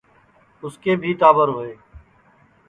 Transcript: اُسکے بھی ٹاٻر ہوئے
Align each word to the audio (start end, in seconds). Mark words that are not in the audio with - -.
اُسکے 0.63 0.93
بھی 1.01 1.11
ٹاٻر 1.19 1.47
ہوئے 1.55 1.73